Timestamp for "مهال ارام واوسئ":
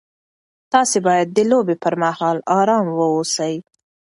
2.01-3.55